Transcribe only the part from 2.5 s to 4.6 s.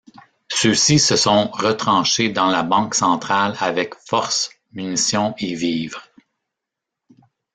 Banque centrale avec force